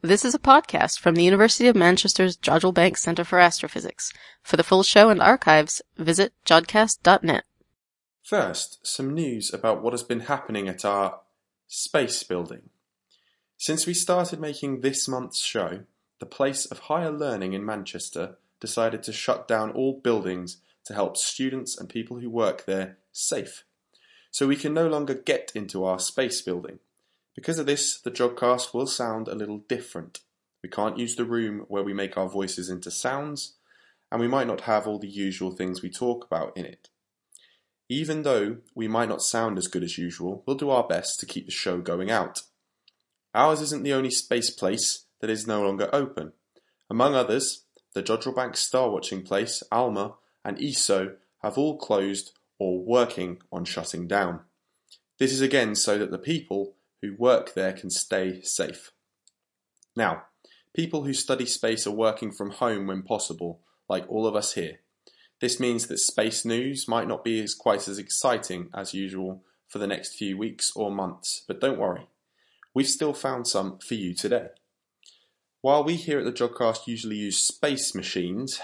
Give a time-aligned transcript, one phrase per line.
[0.00, 4.12] This is a podcast from the University of Manchester's Jodrell Bank Centre for Astrophysics.
[4.44, 7.42] For the full show and archives, visit jodcast.net.
[8.22, 11.18] First, some news about what has been happening at our
[11.66, 12.70] space building.
[13.56, 15.80] Since we started making this month's show,
[16.20, 21.16] the place of higher learning in Manchester decided to shut down all buildings to help
[21.16, 23.64] students and people who work there safe.
[24.30, 26.78] So we can no longer get into our space building.
[27.38, 30.18] Because of this, the Jodcast will sound a little different.
[30.60, 33.54] We can't use the room where we make our voices into sounds,
[34.10, 36.88] and we might not have all the usual things we talk about in it.
[37.88, 41.26] Even though we might not sound as good as usual, we'll do our best to
[41.26, 42.42] keep the show going out.
[43.32, 46.32] Ours isn't the only space place that is no longer open.
[46.90, 52.80] Among others, the Jodrell Bank Star Watching Place, Alma, and ESO have all closed or
[52.80, 54.40] working on shutting down.
[55.20, 58.92] This is again so that the people who work there can stay safe.
[59.96, 60.24] Now,
[60.74, 64.80] people who study space are working from home when possible, like all of us here.
[65.40, 69.78] This means that space news might not be as quite as exciting as usual for
[69.78, 72.08] the next few weeks or months, but don't worry.
[72.74, 74.48] We've still found some for you today.
[75.60, 78.60] While we here at the Jodcast usually use space machines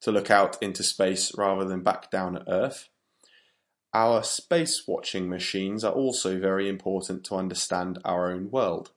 [0.00, 2.88] to look out into space rather than back down at Earth,
[3.96, 8.90] our space watching machines are also very important to understand our own world.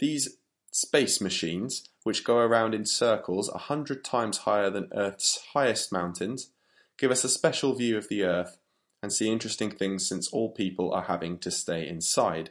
[0.00, 0.38] These
[0.72, 6.50] space machines, which go around in circles a hundred times higher than Earth's highest mountains,
[6.98, 8.58] give us a special view of the Earth
[9.00, 12.50] and see interesting things since all people are having to stay inside.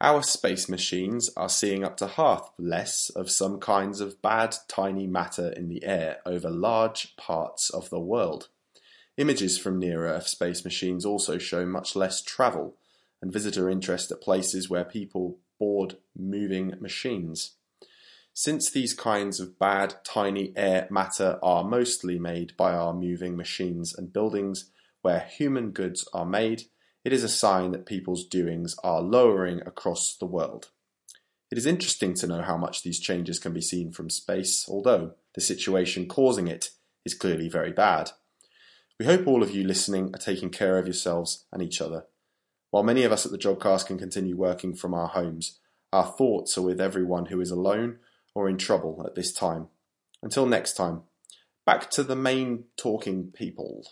[0.00, 5.06] Our space machines are seeing up to half less of some kinds of bad tiny
[5.06, 8.48] matter in the air over large parts of the world.
[9.16, 12.76] Images from near-Earth space machines also show much less travel
[13.22, 17.52] and visitor interest at places where people board moving machines.
[18.34, 23.94] Since these kinds of bad, tiny air matter are mostly made by our moving machines
[23.94, 24.70] and buildings
[25.00, 26.64] where human goods are made,
[27.02, 30.70] it is a sign that people's doings are lowering across the world.
[31.50, 35.12] It is interesting to know how much these changes can be seen from space, although
[35.34, 36.70] the situation causing it
[37.04, 38.10] is clearly very bad.
[38.98, 42.06] We hope all of you listening are taking care of yourselves and each other.
[42.70, 45.58] While many of us at the Jodcast can continue working from our homes,
[45.92, 47.98] our thoughts are with everyone who is alone
[48.34, 49.68] or in trouble at this time.
[50.22, 51.02] Until next time,
[51.66, 53.84] back to the main talking people.